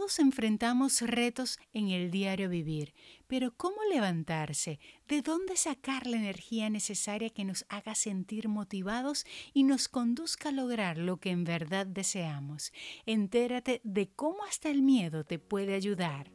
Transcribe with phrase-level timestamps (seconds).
[0.00, 2.94] Todos enfrentamos retos en el diario vivir,
[3.26, 4.80] pero ¿cómo levantarse?
[5.06, 10.52] ¿De dónde sacar la energía necesaria que nos haga sentir motivados y nos conduzca a
[10.52, 12.72] lograr lo que en verdad deseamos?
[13.04, 16.32] Entérate de cómo hasta el miedo te puede ayudar.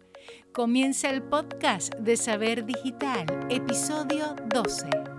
[0.54, 5.15] Comienza el podcast de Saber Digital, episodio 12.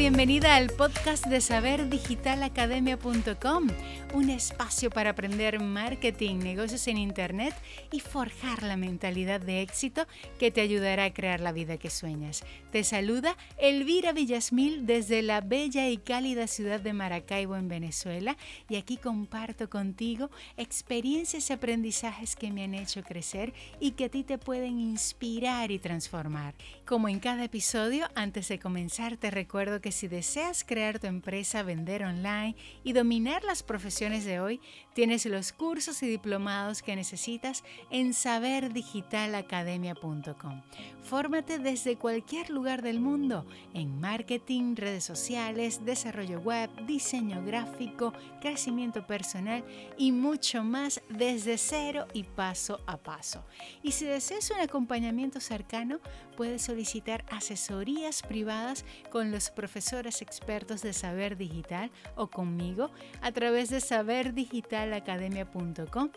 [0.00, 3.66] Bienvenida al podcast de saberdigitalacademia.com,
[4.14, 7.54] un espacio para aprender marketing, negocios en Internet
[7.92, 10.06] y forjar la mentalidad de éxito
[10.38, 12.44] que te ayudará a crear la vida que sueñas.
[12.72, 18.38] Te saluda Elvira Villasmil desde la bella y cálida ciudad de Maracaibo en Venezuela
[18.70, 24.08] y aquí comparto contigo experiencias y aprendizajes que me han hecho crecer y que a
[24.08, 26.54] ti te pueden inspirar y transformar.
[26.86, 31.62] Como en cada episodio, antes de comenzar te recuerdo recuerdo si deseas crear tu empresa,
[31.62, 34.60] vender online y dominar las profesiones de hoy,
[34.94, 40.62] tienes los cursos y diplomados que necesitas en saberdigitalacademia.com.
[41.02, 49.06] Fórmate desde cualquier lugar del mundo en marketing, redes sociales, desarrollo web, diseño gráfico, crecimiento
[49.06, 49.64] personal
[49.96, 53.44] y mucho más desde cero y paso a paso.
[53.82, 56.00] Y si deseas un acompañamiento cercano,
[56.36, 59.50] puedes solicitar asesorías privadas con los
[59.80, 62.90] profesores expertos de Saber Digital o conmigo
[63.22, 66.10] a través de saberdigitalacademia.com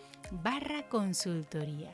[0.44, 1.90] barra consultoría.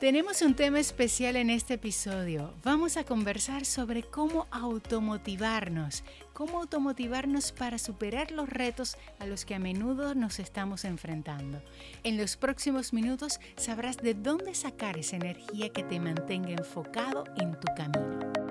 [0.00, 2.52] Tenemos un tema especial en este episodio.
[2.64, 9.54] Vamos a conversar sobre cómo automotivarnos, cómo automotivarnos para superar los retos a los que
[9.54, 11.62] a menudo nos estamos enfrentando.
[12.02, 17.52] En los próximos minutos sabrás de dónde sacar esa energía que te mantenga enfocado en
[17.52, 18.43] tu camino.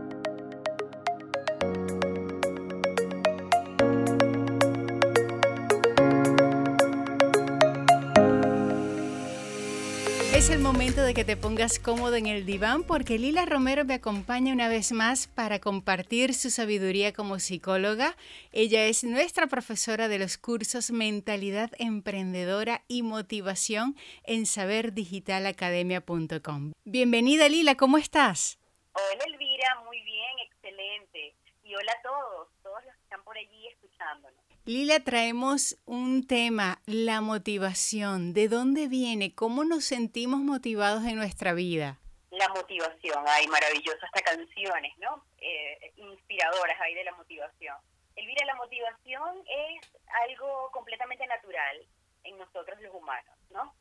[10.53, 14.53] El momento de que te pongas cómodo en el diván porque Lila Romero me acompaña
[14.53, 18.15] una vez más para compartir su sabiduría como psicóloga.
[18.51, 26.73] Ella es nuestra profesora de los cursos Mentalidad Emprendedora y Motivación en saberdigitalacademia.com.
[26.85, 28.59] Bienvenida Lila, ¿cómo estás?
[28.93, 31.33] Hola Elvira, muy bien, excelente.
[31.63, 34.42] Y hola a todos, todos los que están por allí escuchándonos.
[34.65, 38.33] Lila, traemos un tema, la motivación.
[38.33, 39.35] ¿De dónde viene?
[39.35, 41.99] ¿Cómo nos sentimos motivados en nuestra vida?
[42.31, 45.21] La motivación, hay maravillosas hasta canciones, ¿no?
[45.39, 47.75] Eh, inspiradoras hay de la motivación.
[48.15, 49.81] Elvira, la motivación es
[50.29, 51.85] algo completamente natural
[52.23, 53.75] en nosotros los humanos, ¿no?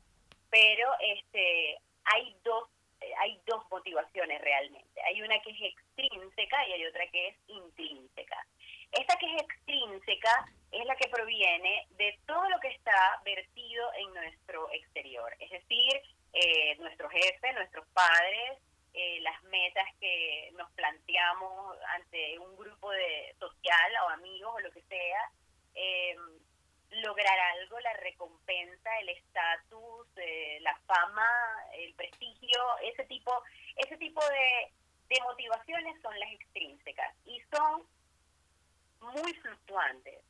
[0.51, 2.69] Pero este, hay dos
[3.19, 5.01] hay dos motivaciones realmente.
[5.03, 8.47] Hay una que es extrínseca y hay otra que es intrínseca.
[8.93, 14.15] Esta que es extrínseca es la que proviene de todo lo que está vertido en
[14.15, 16.03] nuestro exterior, es decir,
[16.33, 18.59] eh, nuestro jefe, nuestros padres,
[18.95, 24.71] eh, las metas que nos planteamos ante un grupo de social o amigos o lo
[24.73, 25.31] que sea,
[25.75, 26.17] eh,
[26.91, 30.09] lograr algo, la recompensa, el estatus,
[30.61, 31.29] la fama,
[31.75, 33.43] el prestigio, ese tipo,
[33.77, 34.73] ese tipo de,
[35.09, 37.87] de motivaciones son las extrínsecas y son
[39.01, 40.23] muy fluctuantes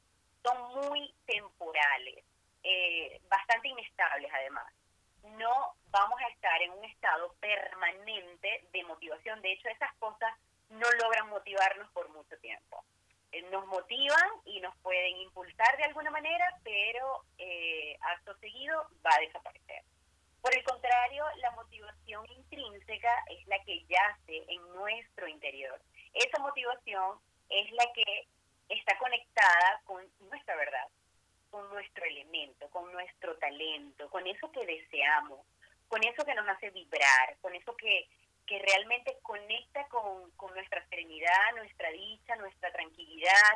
[0.43, 2.25] son muy temporales,
[2.63, 4.73] eh, bastante inestables además.
[5.39, 9.41] No vamos a estar en un estado permanente de motivación.
[9.41, 10.35] De hecho, esas cosas
[10.71, 12.85] no logran motivarnos por mucho tiempo.
[13.31, 19.11] Eh, nos motivan y nos pueden impulsar de alguna manera, pero eh, acto seguido va
[19.15, 19.85] a desaparecer.
[20.41, 25.81] Por el contrario, la motivación intrínseca es la que yace en nuestro interior.
[26.15, 28.27] Esa motivación es la que
[28.72, 30.87] está conectada con nuestra verdad,
[31.50, 35.41] con nuestro elemento, con nuestro talento, con eso que deseamos,
[35.88, 38.09] con eso que nos hace vibrar, con eso que,
[38.47, 43.52] que realmente conecta con, con nuestra serenidad, nuestra dicha, nuestra tranquilidad.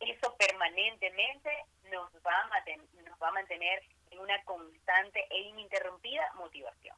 [0.00, 1.50] Eso permanentemente
[1.90, 6.96] nos va, a nos va a mantener en una constante e ininterrumpida motivación.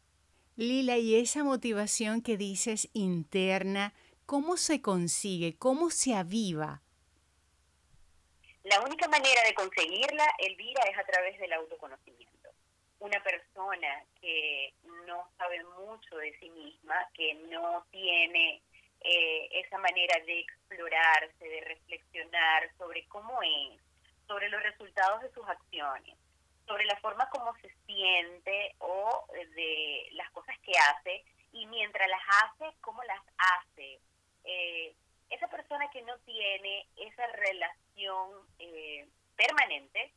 [0.56, 3.94] Lila, y esa motivación que dices interna,
[4.26, 5.56] ¿cómo se consigue?
[5.56, 6.82] ¿Cómo se aviva?
[8.68, 12.50] La única manera de conseguirla, Elvira, es a través del autoconocimiento.
[12.98, 14.74] Una persona que
[15.06, 18.60] no sabe mucho de sí misma, que no tiene
[19.00, 23.80] eh, esa manera de explorarse, de reflexionar sobre cómo es,
[24.26, 26.14] sobre los resultados de sus acciones,
[26.66, 31.24] sobre la forma como se siente o de las cosas que hace
[31.54, 32.76] y mientras las hace,
[36.08, 39.06] no tiene esa relación eh,
[39.36, 40.12] permanente,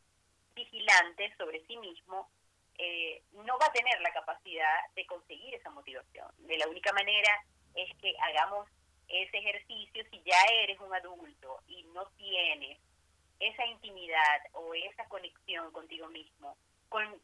[0.55, 2.29] vigilante sobre sí mismo,
[2.77, 6.27] eh, no va tener la capacidad de conseguir esa motivación.
[6.39, 7.43] De la única manera
[7.75, 8.67] es que hagamos
[9.07, 12.79] ese ejercicio si ya eres un adulto y no tienes
[13.39, 16.55] esa intimidad o esa conexión contigo mismo,
[16.89, 17.19] con,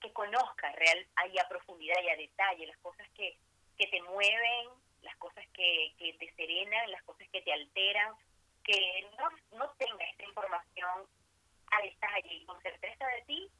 [0.00, 3.36] que conozcas real, ahí a profundidad y a detalle las cosas que,
[3.76, 4.68] que te mueven,
[5.02, 8.14] las cosas que, que te serenan, las cosas que te alteran,
[8.64, 11.06] que no, no tengas esta información
[11.70, 13.50] a detalle y con certeza de ti,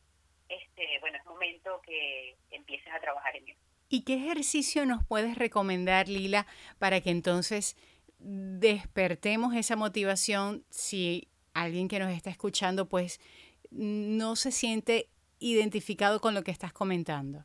[0.50, 3.60] este, bueno, es momento que empieces a trabajar en eso.
[3.88, 6.46] ¿Y qué ejercicio nos puedes recomendar, Lila,
[6.78, 7.76] para que entonces
[8.18, 13.20] despertemos esa motivación si alguien que nos está escuchando pues
[13.70, 15.08] no se siente
[15.38, 17.44] identificado con lo que estás comentando?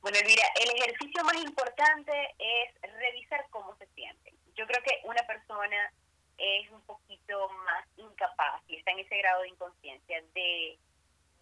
[0.00, 4.34] Bueno, mira, el ejercicio más importante es revisar cómo se siente.
[4.54, 5.92] Yo creo que una persona
[6.38, 10.78] es un poquito más incapaz y está en ese grado de inconsciencia de,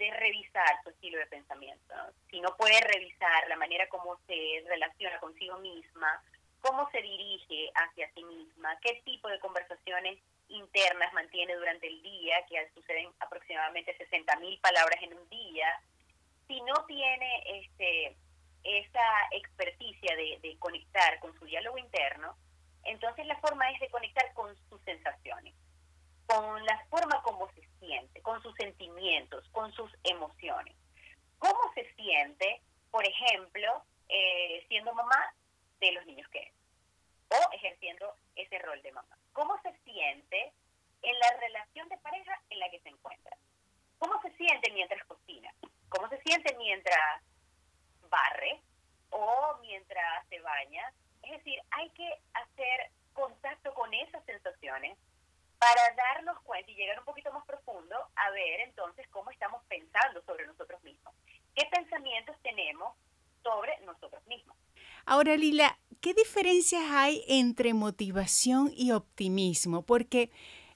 [0.00, 1.94] de revisar su estilo de pensamiento.
[2.30, 6.22] Si no puede revisar la manera como se relaciona consigo misma,
[6.62, 10.18] cómo se dirige hacia sí misma, qué tipo de conversaciones
[10.48, 15.68] internas mantiene durante el día, que suceden aproximadamente 60.000 palabras en un día,
[16.48, 18.16] si no tiene este,
[18.64, 22.36] esa experticia de, de conectar con su diálogo interno,
[22.84, 25.54] entonces la forma es de conectar con sus sensaciones,
[26.24, 28.56] con la forma como se siente, con sus
[29.00, 30.76] sentimientos, con sus emociones.
[31.38, 32.60] ¿Cómo se siente,
[32.90, 35.34] por ejemplo, eh, siendo mamá
[35.80, 36.52] de los niños que es?
[37.30, 39.16] O ejerciendo ese rol de mamá.
[39.32, 40.52] ¿Cómo se siente
[41.02, 43.36] en la relación de pareja en la que se encuentra?
[43.98, 45.52] ¿Cómo se siente mientras cocina?
[45.88, 47.22] ¿Cómo se siente mientras
[48.10, 48.60] barre
[49.10, 50.92] o mientras se baña?
[51.22, 54.98] Es decir, hay que hacer contacto con esas sensaciones
[55.60, 60.22] para darnos cuenta y llegar un poquito más profundo a ver entonces cómo estamos pensando
[60.24, 61.14] sobre nosotros mismos.
[61.54, 62.94] ¿Qué pensamientos tenemos
[63.42, 64.56] sobre nosotros mismos?
[65.04, 69.82] Ahora, Lila, ¿qué diferencias hay entre motivación y optimismo?
[69.82, 70.30] Porque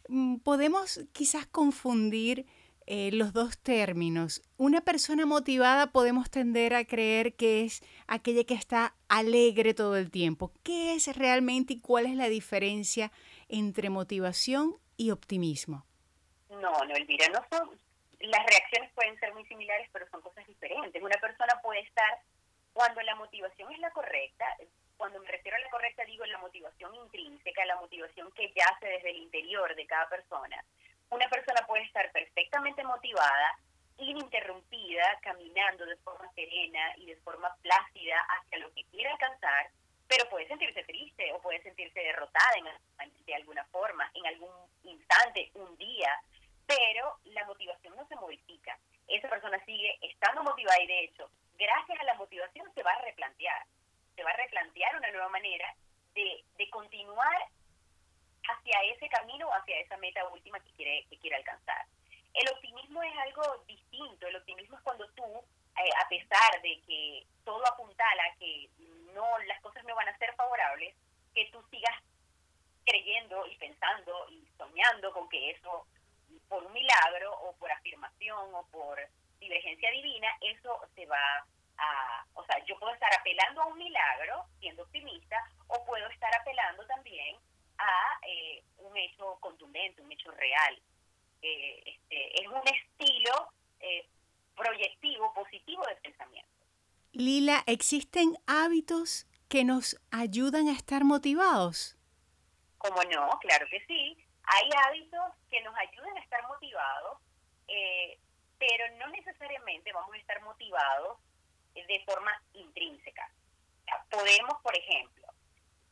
[0.09, 2.47] mm, podemos quizás confundir
[2.87, 4.43] eh, los dos términos.
[4.59, 10.11] Una persona motivada podemos tender a creer que es aquella que está alegre todo el
[10.11, 10.53] tiempo.
[10.63, 13.11] ¿Qué es realmente y cuál es la diferencia
[13.49, 15.85] entre motivación y optimismo?
[16.51, 17.79] No, no, Elvira, no son,
[18.21, 21.03] las reacciones pueden ser muy similares, pero son cosas diferentes.
[21.03, 22.19] Una persona puede estar,
[22.73, 24.45] cuando la motivación es la correcta,
[24.97, 29.11] cuando me refiero a la correcta digo la motivación intrínseca, la motivación que yace desde
[29.11, 30.65] el interior de cada persona
[31.15, 33.59] una persona puede estar perfectamente motivada,
[33.99, 39.71] ininterrumpida, caminando de forma serena y de forma plácida hacia lo que quiere alcanzar,
[40.09, 44.55] pero puede sentirse triste o puede sentirse derrotada en, de alguna forma, en algún
[44.85, 46.21] instante, un día,
[46.67, 48.79] pero la motivación no se modifica.
[49.09, 53.03] Esa persona sigue estando motivada y de hecho, gracias a la motivación se va a
[53.03, 53.67] replantear,
[54.15, 55.75] se va a replantear una nueva manera
[56.15, 57.49] de, de continuar
[58.49, 61.87] hacia ese camino o hacia esa meta última que quiere, que quiere alcanzar.
[62.35, 64.27] El optimismo es algo distinto.
[64.27, 68.69] El optimismo es cuando tú, eh, a pesar de que todo apuntala que
[69.15, 70.95] no las cosas no van a ser favorables,
[71.35, 71.95] que tú sigas
[72.85, 75.87] creyendo y pensando y soñando con que eso,
[76.49, 78.99] por un milagro o por afirmación o por
[79.39, 81.47] divergencia divina, eso se va
[81.79, 85.37] a, o sea, yo puedo estar apelando a un milagro siendo optimista
[85.69, 87.37] o puedo estar apelando también
[87.79, 90.79] a eh, un hecho contundente, un hecho real.
[91.43, 93.49] Eh, este, es un estilo
[93.81, 94.07] eh,
[94.57, 96.51] proyectivo, positivo de pensamiento.
[97.45, 101.95] Lila, ¿existen hábitos que nos ayudan a estar motivados?
[102.79, 104.17] Como no, claro que sí.
[104.45, 107.19] Hay hábitos que nos ayudan a estar motivados,
[108.59, 111.19] pero no necesariamente vamos a estar motivados
[111.75, 113.31] de forma intrínseca.
[114.09, 115.29] podemos, por ejemplo,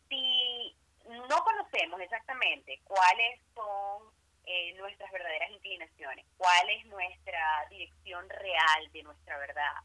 [0.09, 4.11] si no conocemos exactamente cuáles son
[4.47, 9.83] eh, nuestras verdaderas inclinaciones, cuál es nuestra dirección real de nuestra verdad,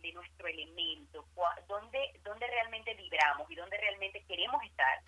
[0.00, 1.26] de, nuestro elemento,
[1.66, 5.00] dónde, dónde realmente vibramos y dónde realmente queremos estar.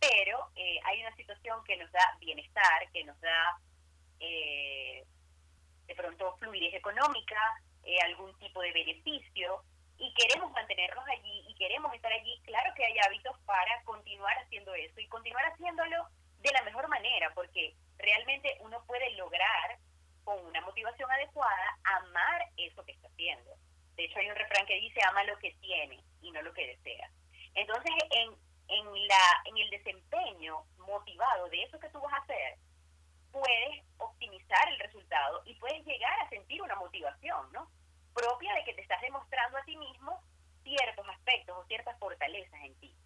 [0.00, 3.58] Pero eh, hay una situación que nos da bienestar, que nos da
[4.20, 5.04] eh,
[5.86, 7.36] de pronto fluidez económica,
[8.04, 9.62] algún tipo de beneficio,
[9.98, 14.74] y queremos mantenernos allí y queremos estar allí, claro que hay hábitos para continuar haciendo
[14.74, 16.08] eso y continuar haciéndolo
[16.40, 19.78] de la mejor manera, porque realmente uno puede lograr
[20.24, 23.50] con una motivación adecuada amar eso que está haciendo.
[23.96, 26.66] De hecho, hay un refrán que dice, ama lo que tiene y no lo que
[26.66, 27.10] desea.
[27.54, 28.30] Entonces, en,
[28.68, 32.58] en, la, en el desempeño motivado de eso que tú vas a hacer,
[33.30, 37.68] puedes optimizar el resultado y puedes llegar a sentir una motivación, ¿no?
[38.12, 40.22] Propia de que te estás demostrando a ti mismo
[40.62, 42.96] ciertos aspectos o ciertas fortalezas en ti.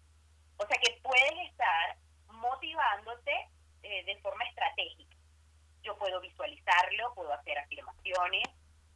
[0.57, 3.49] O sea que puedes estar motivándote
[3.83, 5.15] eh, de forma estratégica.
[5.81, 8.43] Yo puedo visualizarlo, puedo hacer afirmaciones,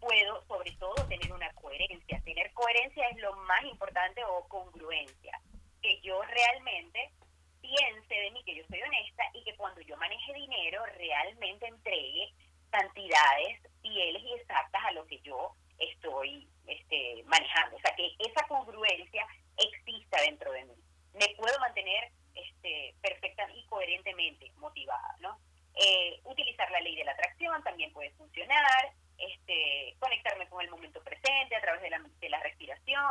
[0.04, 2.22] puedo sobre todo tener una coherencia.
[2.24, 5.40] Tener coherencia es lo más importante o congruencia.
[5.82, 7.12] Que yo realmente
[7.62, 12.34] piense de mí que yo soy honesta y que cuando yo maneje dinero realmente entregue
[12.70, 17.78] cantidades fieles y exactas a lo que yo estoy este, manejando.
[17.78, 19.26] O sea, que esa congruencia
[19.58, 20.76] exista dentro de mí.
[21.14, 25.38] Me puedo mantener este, perfecta y coherentemente motivada, ¿no?
[25.76, 28.92] Eh, utilizar la ley de la atracción también puede funcionar,
[29.32, 33.06] este, conectarme con el momento presente a través de la, de la respiración,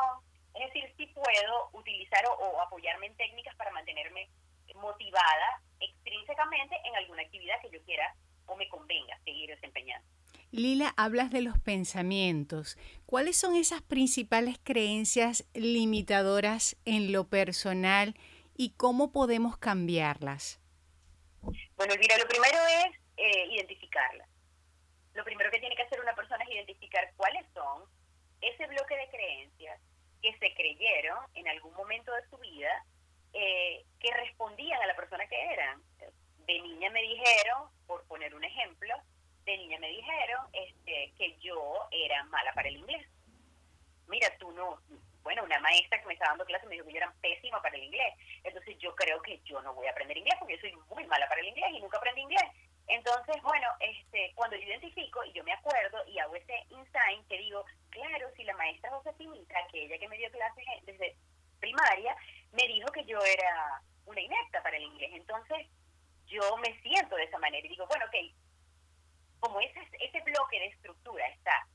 [0.54, 4.28] es decir, sí puedo utilizar o, apoyarme en técnicas para mantenerme
[4.74, 8.14] motivada extrínsecamente en alguna actividad que yo quiera
[8.46, 10.06] o me convenga seguir desempeñando.
[10.50, 12.76] Lila, hablas de los pensamientos.
[13.06, 18.14] ¿Cuáles son esas principales creencias limitadoras en lo personal
[18.56, 20.60] y cómo podemos cambiarlas?
[21.76, 24.28] Bueno, Elvira, lo primero es eh, identificarlas.
[25.14, 27.84] Lo primero que tiene que hacer una persona es identificar cuáles son
[28.40, 29.80] ese bloque de creencias
[30.20, 32.84] que se creyeron en algún momento de su vida
[33.32, 35.82] eh, que respondían a la persona que eran.
[36.46, 38.94] De niña me dijeron, por poner un ejemplo,
[39.44, 43.06] de niña me dijeron este, que yo era mala para el inglés.
[44.08, 44.80] Mira, tú no,
[45.22, 47.76] bueno, una maestra que me estaba dando clase me dijo que yo era pésima para
[47.76, 48.14] el inglés.
[48.44, 51.28] Entonces yo creo que yo no voy a aprender inglés porque yo soy muy mala
[51.28, 52.44] para el inglés y nunca aprendí inglés.
[52.88, 57.38] Entonces, bueno, este, cuando yo identifico y yo me acuerdo y hago ese insight que
[57.38, 61.16] digo, claro, si la maestra Josefinita, que ella que me dio clases desde
[61.60, 62.16] primaria,
[62.52, 65.10] me dijo que yo era una inepta para el inglés.
[65.14, 65.68] Entonces,
[66.26, 68.14] yo me siento de esa manera y digo, bueno, ok,
[69.40, 71.66] como ese, ese bloque de estructura está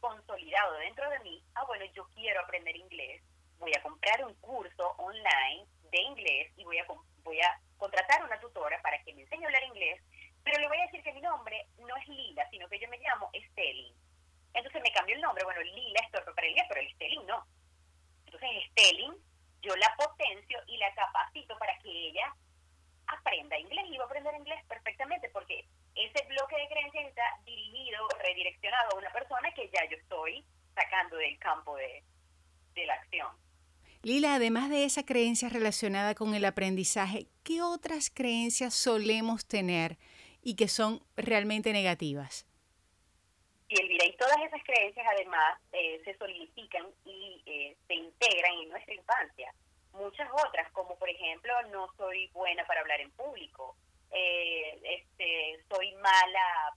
[0.00, 3.22] consolidado dentro de mí, ah, bueno, yo quiero aprender inglés,
[3.58, 6.86] voy a comprar un curso online de inglés y voy a,
[7.22, 10.02] voy a contratar una tutora para que me enseñe a hablar inglés,
[10.50, 12.98] pero le voy a decir que mi nombre no es Lila, sino que yo me
[12.98, 13.94] llamo Estelin.
[14.52, 17.46] Entonces me cambio el nombre, bueno, Lila es inglés, pero el Estelin no.
[18.26, 19.14] Entonces Estelin,
[19.62, 22.34] yo la potencio y la capacito para que ella
[23.06, 28.08] aprenda inglés y va a aprender inglés perfectamente porque ese bloque de creencias está dirigido,
[28.18, 32.02] redireccionado a una persona que ya yo estoy sacando del campo de,
[32.74, 33.28] de la acción.
[34.02, 39.98] Lila, además de esa creencia relacionada con el aprendizaje, ¿qué otras creencias solemos tener
[40.42, 42.46] y que son realmente negativas?
[43.68, 48.68] Y Elvira, y todas esas creencias además eh, se solidifican y eh, se integran en
[48.70, 49.54] nuestra infancia.
[49.92, 53.76] Muchas otras, como por ejemplo, no soy buena para hablar en público,
[54.10, 56.74] eh, este, soy mala,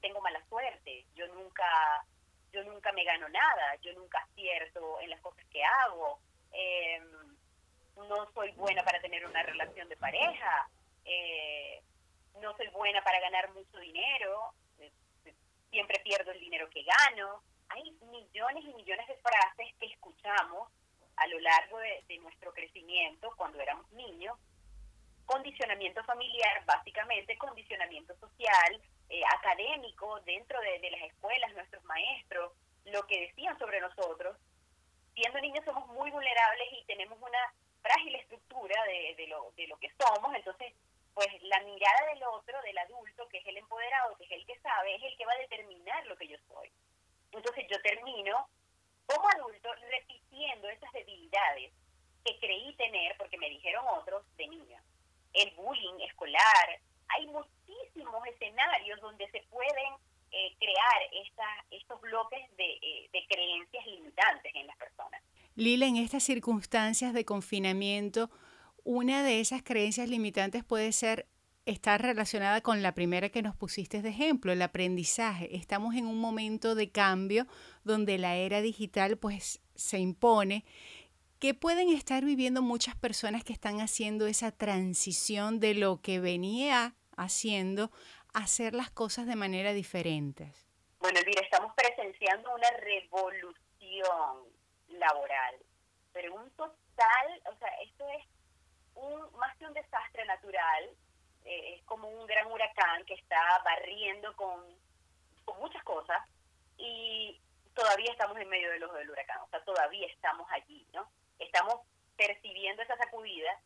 [0.00, 1.64] tengo mala suerte, yo nunca,
[2.52, 6.18] yo nunca me gano nada, yo nunca acierto en las cosas que hago,
[6.52, 7.00] eh,
[7.96, 10.68] no soy buena para tener una relación de pareja,
[11.04, 11.82] eh,
[12.40, 14.54] no soy buena para ganar mucho dinero,
[15.70, 17.42] siempre pierdo el dinero que gano.
[17.68, 20.68] Hay millones y millones de frases que escuchamos
[21.16, 24.38] a lo largo de, de nuestro crecimiento cuando éramos niños
[25.26, 32.52] condicionamiento familiar, básicamente condicionamiento social, eh, académico, dentro de, las escuelas, nuestros maestros,
[32.84, 34.36] lo que decían sobre nosotros.
[35.14, 37.52] Siendo niños somos muy vulnerables y tenemos una
[37.82, 40.72] frágil estructura de, de, lo, de lo que somos, entonces
[41.16, 44.60] pues la mirada del otro, del adulto, que es el empoderado, que es el que
[44.60, 46.70] sabe, es el que va a determinar lo que yo soy.
[47.32, 48.46] Entonces yo termino
[49.06, 51.72] como adulto repitiendo esas debilidades
[52.22, 54.82] que creí tener porque me dijeron otros de niña
[55.32, 56.80] el bullying escolar.
[57.08, 59.94] Hay muchísimos escenarios donde se pueden
[60.32, 61.32] eh, crear
[61.70, 65.22] estos bloques eh, de, creencias limitantes en las personas.
[65.54, 68.28] Lila, en estas circunstancias de confinamiento,
[68.86, 71.26] una de esas creencias limitantes puede ser
[71.64, 75.56] estar relacionada con la primera que nos pusiste de ejemplo, el aprendizaje.
[75.56, 77.46] Estamos en un momento de cambio
[77.82, 80.64] donde la era digital pues se impone
[81.38, 86.94] ¿Qué pueden estar viviendo muchas personas que están haciendo esa transición de lo que venía
[87.14, 87.90] haciendo
[88.32, 90.54] a hacer las cosas de manera diferente?
[90.98, 94.48] Bueno, Elvira, estamos presenciando una revolución
[94.88, 95.56] laboral,
[96.14, 98.24] pero un total, o sea, esto es
[98.96, 100.90] un, más que un desastre natural,
[101.44, 104.60] eh, es como un gran huracán que está barriendo con,
[105.44, 106.18] con muchas cosas
[106.76, 107.40] y
[107.74, 111.08] todavía estamos en medio del ojo del huracán, o sea, todavía estamos allí, ¿no?
[111.38, 111.80] estamos
[112.16, 113.60] percibiendo esa sacudida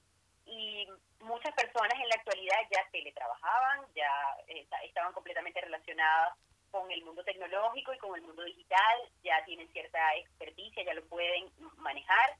[0.46, 0.88] y
[1.20, 4.10] muchas personas en la actualidad ya teletrabajaban, ya
[4.48, 6.36] eh, estaban completamente relacionadas
[6.70, 11.04] con el mundo tecnológico y con el mundo digital, ya tienen cierta experticia, ya lo
[11.06, 12.36] pueden manejar,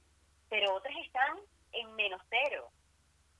[0.48, 1.38] pero otras están
[1.72, 2.70] en menos cero,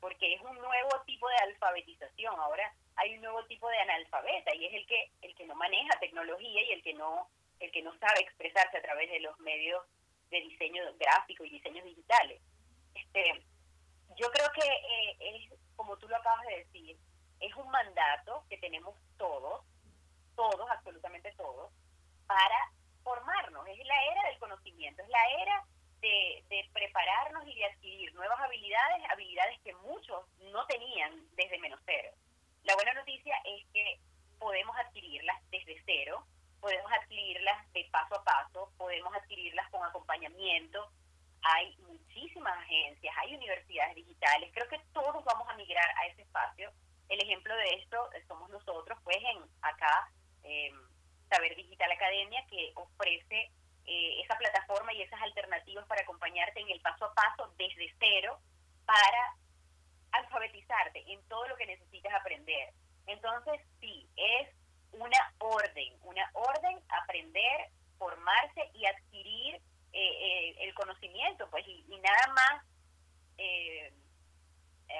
[0.00, 2.34] porque es un nuevo tipo de alfabetización.
[2.38, 5.98] Ahora hay un nuevo tipo de analfabeta y es el que el que no maneja
[6.00, 7.28] tecnología y el que no
[7.60, 9.84] el que no sabe expresarse a través de los medios
[10.30, 12.40] de diseño gráfico y diseños digitales.
[12.94, 13.44] Este,
[14.16, 16.96] yo creo que eh, es, como tú lo acabas de decir,
[17.40, 19.64] es un mandato que tenemos todos,
[20.36, 21.70] todos, absolutamente todos,
[22.26, 23.66] para formarnos.
[23.66, 25.64] Es la era del conocimiento, es la era
[26.00, 31.80] de, de prepararnos y de adquirir nuevas habilidades, habilidades que muchos no tenían desde menos
[31.84, 32.10] cero.
[32.64, 34.00] La buena noticia es que
[34.38, 36.26] podemos adquirirlas desde cero,
[36.60, 40.90] podemos adquirirlas de paso a paso, podemos adquirirlas con acompañamiento,
[41.42, 46.70] hay muchísimas agencias, hay universidades digitales, creo que todos vamos a migrar a ese espacio.
[47.08, 50.10] El ejemplo de esto somos nosotros, pues en acá,
[50.44, 50.70] eh,
[51.28, 53.50] Saber Digital Academia, que ofrece
[53.86, 58.38] eh, esa plataforma y esas alternativas para acompañarte en el paso a paso desde cero
[58.84, 59.34] para
[60.12, 62.72] alfabetizarte en todo lo que necesitas aprender.
[63.06, 64.48] Entonces, sí, es
[64.92, 69.60] una orden, una orden aprender, formarse y adquirir
[69.92, 72.64] eh, eh, el conocimiento, pues, y, nada más
[73.38, 73.92] eh,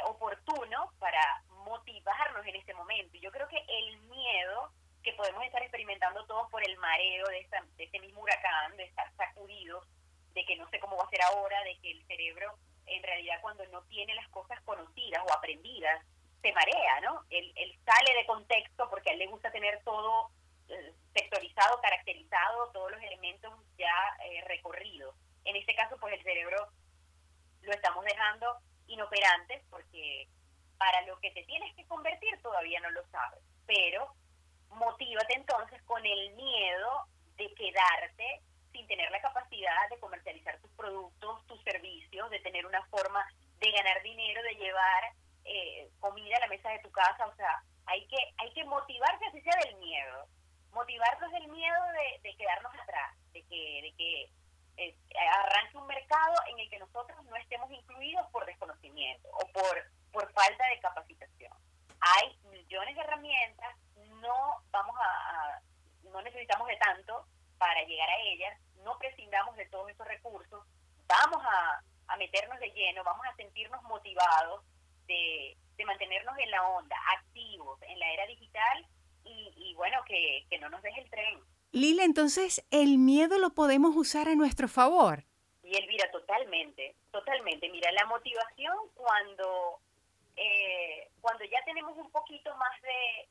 [0.07, 3.16] oportuno para motivarnos en este momento.
[3.18, 7.62] Yo creo que el miedo que podemos estar experimentando todos por el mareo de, esta,
[7.76, 9.87] de este mismo huracán, de estar sacudidos,
[10.35, 13.40] de que no sé cómo va a ser ahora, de que el cerebro en realidad
[13.40, 16.04] cuando no tiene las cosas conocidas o aprendidas,
[16.42, 17.25] se marea, ¿no?
[17.31, 20.31] Él, él sale de contexto porque a él le gusta tener todo
[22.73, 25.14] todos los elementos ya eh, recorridos.
[25.45, 26.69] En este caso, pues el cerebro
[27.62, 30.29] lo estamos dejando inoperante porque
[30.79, 33.40] para lo que te tienes que convertir todavía no lo sabes.
[33.67, 34.14] Pero
[34.68, 38.42] motívate entonces con el miedo de quedarte
[38.73, 43.27] sin tener la capacidad de comercializar tus productos, tus servicios, de tener una forma
[43.59, 45.12] de ganar dinero, de llevar
[45.44, 47.27] eh, comida a la mesa de tu casa.
[47.27, 50.29] O sea, hay que, hay que motivarse así sea del miedo
[50.72, 51.78] motivarnos del miedo
[52.22, 54.30] de, quedarnos atrás, de que, de que
[54.76, 54.96] eh,
[55.42, 60.33] arranque un mercado en el que nosotros no estemos incluidos por desconocimiento o por, por
[60.33, 61.52] falta de capacitación.
[62.00, 63.76] Hay millones de herramientas,
[64.20, 65.61] no vamos a,
[66.04, 67.26] no necesitamos de tanto
[67.59, 70.64] para llegar a ellas, no prescindamos de todos esos recursos,
[71.06, 74.64] vamos a, a meternos de lleno, vamos a sentirnos motivados
[75.06, 78.87] de, de mantenernos en la onda, activos en la era digital
[79.57, 81.38] y, bueno, que, no nos deje el tren.
[81.72, 85.24] Lila, entonces el miedo lo podemos usar a nuestro favor.
[85.62, 87.68] Y Elvira, totalmente, totalmente.
[87.70, 89.79] Mira, la motivación cuando,
[90.37, 93.29] eh, cuando ya tenemos un poquito más de,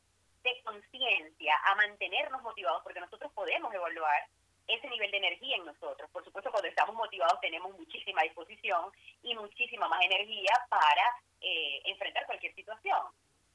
[0.49, 4.27] de conciencia a mantenernos motivados, porque nosotros podemos evaluar
[4.69, 6.09] ese nivel de energía en nosotros.
[6.11, 8.91] Por supuesto, cuando estamos motivados tenemos muchísima disposición
[9.23, 11.03] y muchísima más energía para
[11.41, 12.99] eh, enfrentar cualquier situación.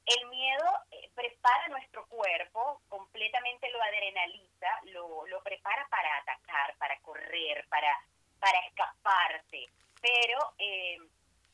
[0.05, 7.65] El miedo eh, prepara nuestro cuerpo, completamente lo adrenaliza, lo, prepara para atacar, para correr,
[7.69, 7.99] para,
[8.39, 9.67] para escaparse,
[10.01, 10.97] pero eh,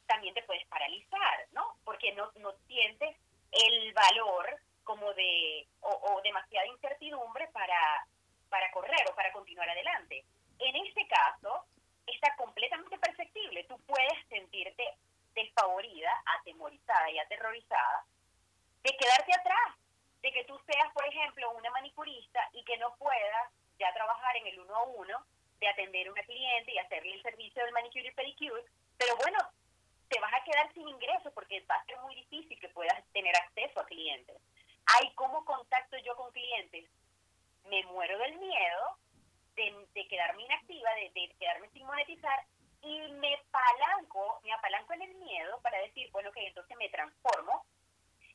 [0.05, 1.77] también te puedes paralizar, ¿no?
[1.85, 3.15] Porque no, no sientes
[3.51, 8.05] el valor como de, o, o demasiada incertidumbre para,
[8.49, 10.25] para correr o para continuar adelante.
[10.59, 11.65] En este caso,
[12.05, 13.63] está completamente perceptible.
[13.63, 14.83] Tú puedes sentirte
[15.33, 18.05] desfavorida, atemorizada y aterrorizada
[18.83, 19.75] de quedarte atrás,
[20.21, 24.47] de que tú seas, por ejemplo, una manicurista y que no puedas ya trabajar en
[24.47, 25.25] el uno a uno,
[25.59, 28.63] de atender a una cliente y hacerle el servicio del manicure y pedicure,
[28.97, 29.37] pero bueno,
[30.09, 33.35] te vas a quedar sin ingresos porque va a ser muy difícil que puedas tener
[33.37, 34.35] acceso a clientes.
[34.97, 36.89] Ay, ¿cómo contacto yo con clientes?
[37.65, 38.97] Me muero del miedo
[39.55, 42.43] de, quedarme inactiva, de, de quedarme sin monetizar
[42.81, 47.63] y me palanco, me apalanco en el miedo para decir, bueno, que entonces me transformo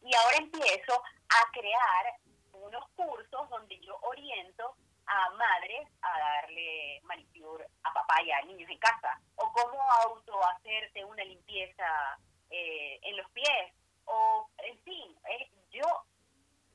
[0.07, 2.15] y ahora empiezo a crear
[2.53, 8.71] unos cursos donde yo oriento a madres a darle manicure a papá y a niños
[8.71, 12.19] en casa, o cómo auto hacerte una limpieza
[12.51, 13.73] eh, en los pies,
[14.05, 15.87] o en fin, eh, yo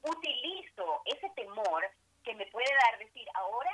[0.03, 1.89] utilizo ese temor
[2.23, 3.71] que me puede dar decir, ahora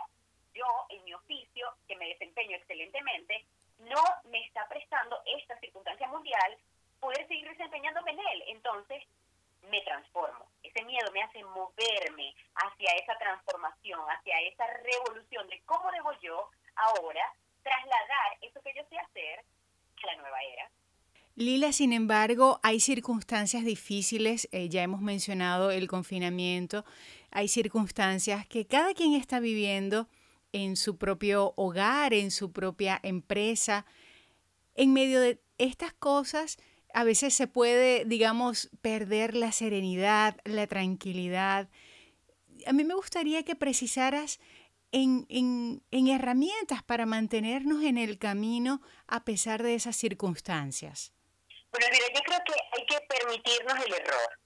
[0.54, 3.46] yo en mi oficio, que me desempeño excelentemente,
[3.80, 6.58] no me está prestando esta circunstancia mundial
[7.00, 8.44] poder seguir desempeñándome en él.
[8.48, 9.04] Entonces,
[9.70, 10.46] me transformo.
[10.64, 16.50] Ese miedo me hace moverme hacia esa transformación, hacia esa revolución de cómo debo yo
[16.76, 19.44] ahora trasladar eso que yo sé hacer
[20.04, 20.70] a la nueva era.
[21.72, 26.86] Sin embargo, hay circunstancias difíciles, eh, ya hemos mencionado el confinamiento,
[27.32, 30.08] hay circunstancias que cada quien está viviendo
[30.54, 33.86] en su propio hogar, en su propia empresa.
[34.76, 36.58] En medio de estas cosas,
[36.94, 41.70] a veces se puede, digamos, perder la serenidad, la tranquilidad.
[42.68, 44.40] A mí me gustaría que precisaras
[44.92, 51.17] en herramientas para mantenernos en el camino a pesar de esas circunstancias.
[51.78, 54.40] Bueno, mira, yo creo que hay que permitirnos el error.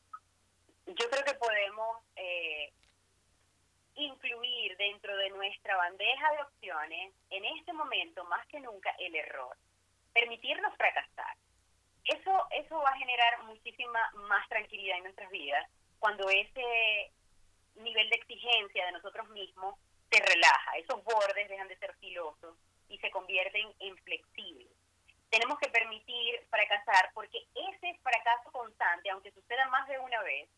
[0.87, 2.73] Yo creo que podemos eh,
[3.95, 9.55] incluir dentro de nuestra bandeja de opciones, en este momento más que nunca, el error.
[10.11, 11.37] Permitirnos fracasar.
[12.03, 15.65] Eso, eso va a generar muchísima más tranquilidad en nuestras vidas
[15.99, 17.13] cuando ese
[17.75, 19.79] nivel de exigencia de nosotros mismos
[20.11, 22.57] se relaja, esos bordes dejan de ser filosos
[22.89, 24.80] y se convierten en flexibles
[25.31, 30.49] tenemos que permitir fracasar porque ese fracaso constante, aunque suceda más de una vez,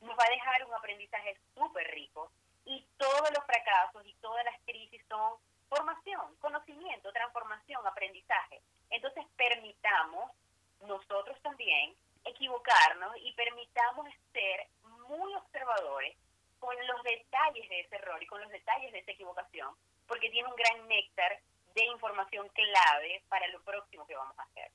[0.00, 2.32] nos va a dejar un aprendizaje súper rico
[2.64, 5.34] y todos los fracasos y todas las crisis son
[5.68, 8.62] formación, conocimiento, transformación, aprendizaje.
[8.90, 10.32] Entonces permitamos
[10.80, 14.66] nosotros también equivocarnos y permitamos ser
[15.08, 16.16] muy observadores
[16.58, 19.74] con los detalles de ese error y con los detalles de esa equivocación,
[20.06, 21.38] porque tiene un gran néctar
[21.74, 24.70] de información clave para lo próximo que vamos a hacer.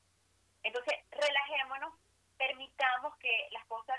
[0.64, 1.94] Entonces, relajémonos,
[2.38, 3.98] permitamos que las cosas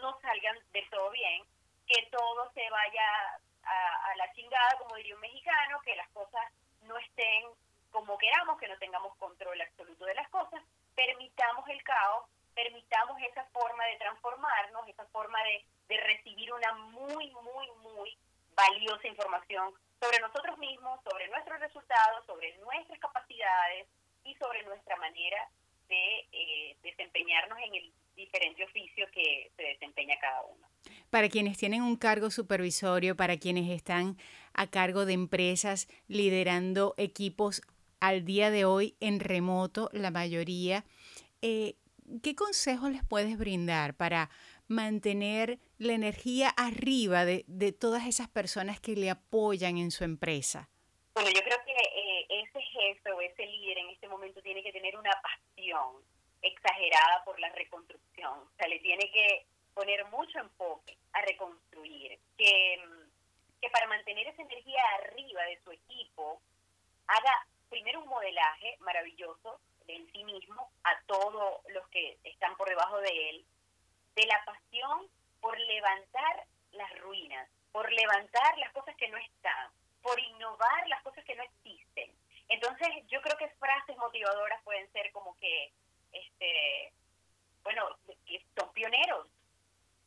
[0.00, 1.44] no salgan de todo bien,
[1.86, 6.42] que todo se vaya a, la chingada, como diría un mexicano, que las cosas
[6.82, 7.46] no estén
[7.90, 10.62] como queramos, que no tengamos control absoluto de las cosas,
[10.94, 17.30] permitamos el caos, permitamos esa forma de transformarnos, esa forma de, de recibir una muy,
[17.32, 18.16] muy, muy
[18.54, 23.86] valiosa información sobre nosotros mismos, sobre nuestros resultados, sobre nuestras capacidades
[24.24, 25.48] y sobre nuestra manera
[25.88, 30.66] de eh, desempeñarnos en el diferente oficio que se desempeña cada uno.
[31.10, 34.16] Para quienes tienen un cargo supervisorio, para quienes están
[34.54, 37.62] a cargo de empresas, liderando equipos
[38.00, 40.84] al día de hoy en remoto, la mayoría,
[41.42, 41.74] eh,
[42.22, 44.30] ¿qué consejos les puedes brindar para
[44.70, 50.70] mantener la energía arriba de, de todas esas personas que le apoyan en su empresa?
[51.12, 54.72] Bueno, yo creo que eh, ese jefe o ese líder en este momento tiene que
[54.72, 55.96] tener una pasión
[56.40, 58.38] exagerada por la reconstrucción.
[58.38, 62.18] O sea, le tiene que poner mucho enfoque a reconstruir.
[62.38, 62.80] Que,
[63.60, 66.40] que para mantener esa energía arriba de su equipo,
[67.08, 72.68] haga primero un modelaje maravilloso de en sí mismo a todos los que están por
[72.68, 73.44] debajo de él,
[74.20, 75.08] de la pasión
[75.40, 79.70] por levantar las ruinas, por levantar las cosas que no están,
[80.02, 82.12] por innovar las cosas que no existen.
[82.48, 85.72] Entonces, yo creo que frases motivadoras pueden ser como que,
[86.12, 86.92] este,
[87.62, 87.82] bueno,
[88.26, 89.26] que son pioneros,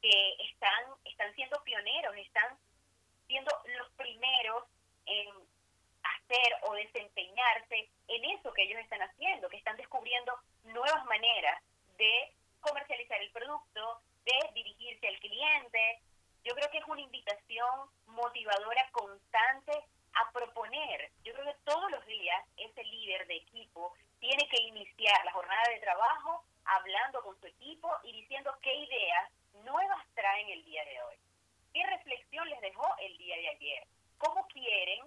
[0.01, 2.57] que están, están siendo pioneros, están
[3.25, 4.65] siendo los primeros
[5.05, 5.29] en
[6.03, 11.63] hacer o desempeñarse en eso que ellos están haciendo, que están descubriendo nuevas maneras
[11.97, 16.01] de comercializar el producto, de dirigirse al cliente.
[16.43, 19.73] Yo creo que es una invitación motivadora constante
[20.15, 21.11] a proponer.
[21.23, 25.63] Yo creo que todos los días ese líder de equipo tiene que iniciar la jornada
[25.69, 29.31] de trabajo hablando con su equipo y diciendo qué ideas
[29.63, 31.15] nuevas traen el día de hoy.
[31.73, 33.87] ¿Qué reflexión les dejó el día de ayer?
[34.17, 35.03] ¿Cómo quieren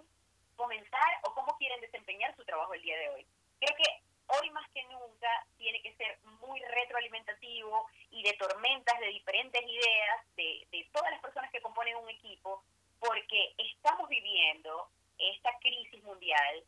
[0.55, 3.25] comenzar o cómo quieren desempeñar su trabajo el día de hoy?
[3.59, 9.07] Creo que hoy más que nunca tiene que ser muy retroalimentativo y de tormentas de
[9.07, 12.63] diferentes ideas de, de todas las personas que componen un equipo,
[12.99, 16.63] porque estamos viviendo esta crisis mundial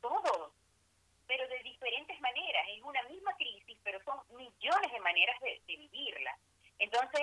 [0.00, 0.52] todos,
[1.26, 2.66] pero de diferentes maneras.
[2.68, 6.36] Es una misma crisis, pero son millones de maneras de, vivirla.
[6.78, 7.22] Entonces,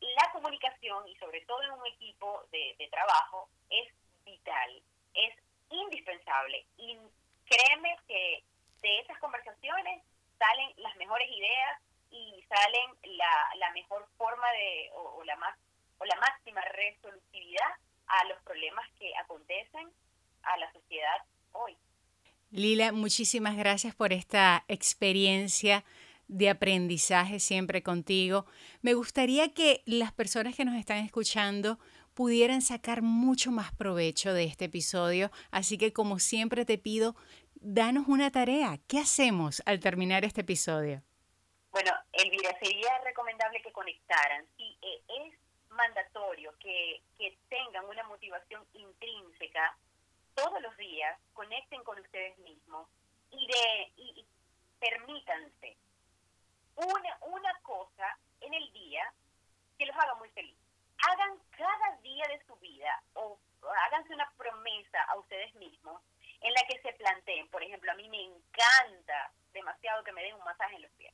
[0.00, 3.92] la comunicación, y sobre todo en un equipo de, de trabajo, es
[4.24, 4.82] vital,
[5.14, 5.34] es
[5.70, 6.66] indispensable.
[6.78, 6.98] Y
[7.46, 8.42] créeme que
[8.82, 10.02] de esas conversaciones
[10.38, 15.56] salen las mejores ideas y salen la, la mejor forma de, o, la más,
[15.98, 17.70] o la máxima resolutividad
[18.06, 19.88] a los problemas que acontecen
[20.42, 21.18] a la sociedad
[21.52, 21.76] hoy.
[22.50, 25.84] Lila, muchísimas gracias por esta experiencia
[26.28, 28.46] de aprendizaje siempre contigo.
[28.82, 31.78] Me gustaría que las personas que nos están escuchando
[32.14, 37.16] pudieran sacar mucho más provecho de este episodio, así que como siempre te pido
[37.56, 38.78] danos una tarea.
[38.86, 41.02] ¿Qué hacemos al terminar este episodio?
[41.74, 44.46] Bueno, Elvira, sería recomendable que conectaran.
[44.56, 45.34] Sí, eh, es
[45.70, 49.76] mandatorio que, que tengan una motivación intrínseca
[50.36, 52.88] todos los días, conecten con ustedes mismos
[53.32, 54.24] y, de, y,
[54.78, 55.76] permítanse
[56.76, 59.12] una, una cosa en el día
[59.76, 60.62] que los haga muy felices.
[61.10, 63.36] Hagan cada día de su vida o
[63.86, 66.00] háganse una promesa a ustedes mismos
[66.40, 67.48] en la que se planteen.
[67.48, 71.12] Por ejemplo, a mí me encanta demasiado que me den un masaje en los pies.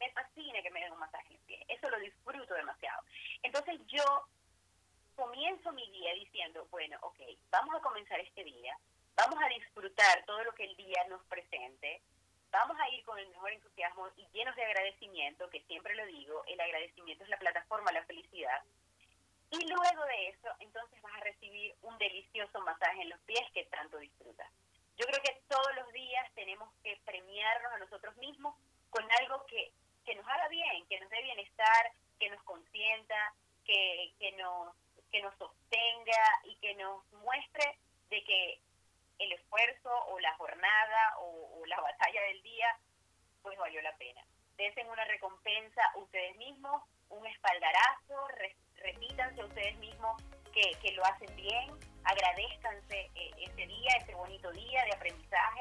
[0.00, 1.64] Me fascina que me den un masaje en los pies.
[1.68, 3.02] Eso lo disfruto demasiado.
[3.42, 4.04] Entonces yo
[5.14, 8.76] comienzo mi día diciendo, bueno, ok, vamos a comenzar este día,
[9.14, 12.00] vamos a disfrutar todo lo que el día nos presente,
[12.50, 16.42] vamos a ir con el mejor entusiasmo y llenos de agradecimiento, que siempre lo digo,
[16.46, 18.62] el agradecimiento es la plataforma la felicidad.
[19.50, 23.64] Y luego de eso, entonces vas a recibir un delicioso masaje en los pies que
[23.64, 24.48] tanto disfrutas.
[24.96, 28.54] Yo creo que todos los días tenemos que premiarnos a nosotros mismos
[28.90, 29.72] con algo que,
[30.10, 33.32] que nos haga bien, que nos dé bienestar, que nos consienta,
[33.64, 34.74] que, que nos
[35.12, 37.78] que nos sostenga y que nos muestre
[38.10, 38.60] de que
[39.18, 42.76] el esfuerzo o la jornada o, la batalla del día
[43.42, 44.24] pues valió la pena.
[44.56, 48.28] Desen una recompensa ustedes mismos, un espaldarazo,
[48.76, 50.20] repítanse ustedes mismos
[50.52, 51.70] que, que, lo hacen bien,
[52.04, 55.59] agradezcanse eh, ese día, ese bonito día de aprendizaje,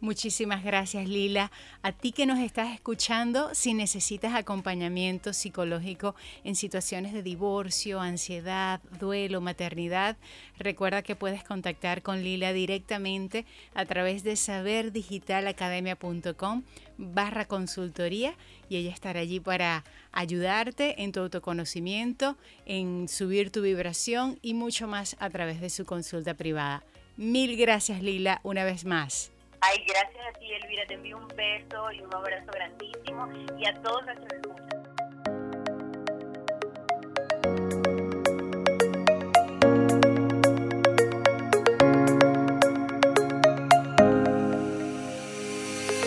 [0.00, 1.50] Muchísimas gracias Lila.
[1.82, 8.80] A ti que nos estás escuchando, si necesitas acompañamiento psicológico en situaciones de divorcio, ansiedad,
[9.00, 10.16] duelo, maternidad,
[10.56, 16.62] recuerda que puedes contactar con Lila directamente a través de saberdigitalacademia.com
[16.96, 18.36] barra consultoría
[18.68, 19.82] y ella estará allí para
[20.12, 25.84] ayudarte en tu autoconocimiento, en subir tu vibración y mucho más a través de su
[25.84, 26.84] consulta privada.
[27.16, 29.32] Mil gracias Lila una vez más.
[29.60, 30.86] Ay, gracias a ti, Elvira.
[30.86, 34.68] Te envío un beso y un abrazo grandísimo y a todos nuestros escuchas.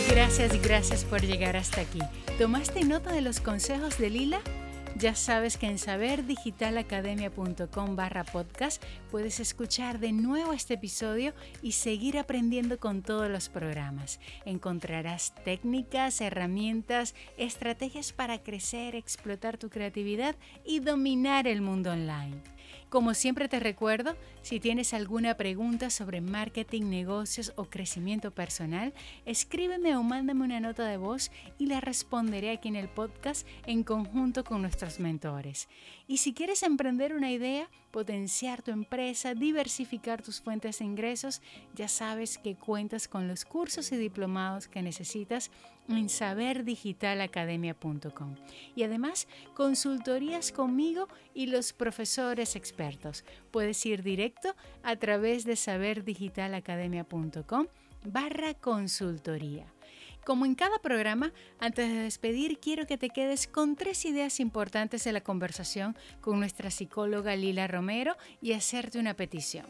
[0.10, 2.00] Gracias y gracias por llegar hasta aquí.
[2.38, 4.42] ¿Tomaste nota de los consejos de Lila?
[4.98, 12.20] Ya sabes que en saberdigitalacademia.com barra podcast puedes escuchar de nuevo este episodio y seguir
[12.20, 14.20] aprendiendo con todos los programas.
[14.46, 22.42] Encontrarás técnicas, herramientas, estrategias para crecer, explotar tu creatividad y dominar el mundo online.
[22.92, 28.94] Como siempre te recuerdo, si tienes alguna pregunta sobre marketing, negocios o crecimiento personal,
[29.26, 33.84] escríbeme o mándame una nota de voz y la responderé aquí en el podcast en
[33.84, 35.70] conjunto con nuestros mentores.
[36.06, 41.42] Y si quieres emprender una idea, potenciar tu empresa, diversificar tus fuentes de ingresos,
[41.74, 45.50] ya sabes que cuentas con los cursos y diplomados que necesitas
[45.98, 48.36] en saberdigitalacademia.com.
[48.76, 53.24] Y además, consultorías conmigo y los profesores expertos.
[53.52, 57.68] Puedes ir directo a través de saberdigitalacademia.com
[58.06, 59.66] barra consultoría.
[60.26, 65.04] Como en cada programa, antes de despedir, quiero que te quedes con tres ideas importantes
[65.04, 69.66] de la conversación con nuestra psicóloga Lila Romero y hacerte una petición.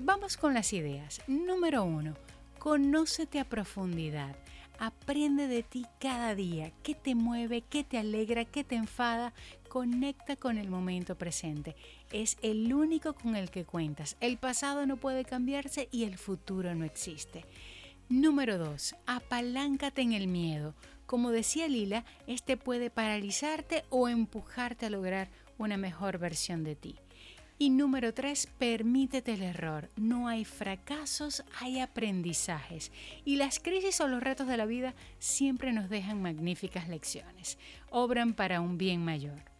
[0.00, 1.22] Vamos con las ideas.
[1.28, 2.14] Número uno,
[2.58, 4.36] conócete a profundidad.
[4.78, 6.72] Aprende de ti cada día.
[6.82, 7.62] ¿Qué te mueve?
[7.62, 8.44] ¿Qué te alegra?
[8.44, 9.32] ¿Qué te enfada?
[9.68, 11.76] Conecta con el momento presente.
[12.12, 14.16] Es el único con el que cuentas.
[14.20, 17.44] El pasado no puede cambiarse y el futuro no existe.
[18.08, 18.96] Número 2.
[19.06, 20.74] Apaláncate en el miedo.
[21.06, 26.96] Como decía Lila, este puede paralizarte o empujarte a lograr una mejor versión de ti.
[27.58, 29.90] Y número 3, permítete el error.
[29.96, 32.92] No hay fracasos, hay aprendizajes.
[33.24, 37.56] Y las crisis o los retos de la vida siempre nos dejan magníficas lecciones.
[37.88, 39.55] Obran para un bien mayor.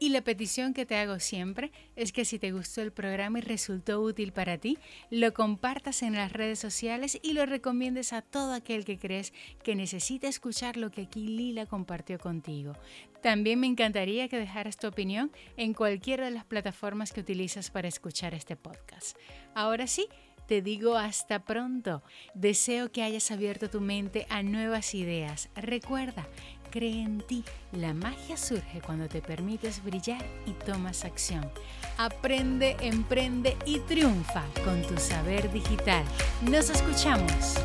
[0.00, 3.42] Y la petición que te hago siempre es que si te gustó el programa y
[3.42, 4.78] resultó útil para ti,
[5.10, 9.32] lo compartas en las redes sociales y lo recomiendes a todo aquel que crees
[9.64, 12.74] que necesita escuchar lo que aquí Lila compartió contigo.
[13.22, 17.88] También me encantaría que dejaras tu opinión en cualquiera de las plataformas que utilizas para
[17.88, 19.18] escuchar este podcast.
[19.54, 20.06] Ahora sí,
[20.48, 22.02] te digo hasta pronto.
[22.32, 25.50] Deseo que hayas abierto tu mente a nuevas ideas.
[25.54, 26.26] Recuerda,
[26.70, 27.44] Cree en ti.
[27.72, 31.50] La magia surge cuando te permites brillar y tomas acción.
[31.96, 36.04] Aprende, emprende y triunfa con tu saber digital.
[36.42, 37.56] Nos escuchamos.